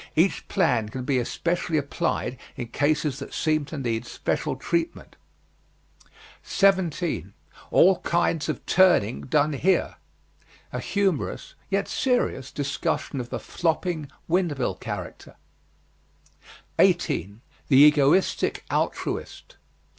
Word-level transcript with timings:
Each 0.15 0.47
plan 0.47 0.89
can 0.89 1.03
be 1.03 1.19
especially 1.19 1.77
applied 1.77 2.39
in 2.57 2.69
cases 2.69 3.19
that 3.19 3.35
seem 3.35 3.65
to 3.65 3.77
need 3.77 4.07
special 4.07 4.55
treatment. 4.55 5.15
17. 6.41 7.33
ALL 7.69 7.99
KINDS 7.99 8.49
OF 8.49 8.65
TURNING 8.65 9.21
DONE 9.27 9.53
HERE. 9.53 9.97
A 10.73 10.79
humorous, 10.79 11.53
yet 11.69 11.87
serious, 11.87 12.51
discussion 12.51 13.19
of 13.19 13.29
the 13.29 13.39
flopping, 13.39 14.11
wind 14.27 14.57
mill 14.57 14.73
character. 14.73 15.35
18. 16.79 17.41
THE 17.67 17.83
EGOISTIC 17.85 18.63
ALTRUIST. 18.71 19.57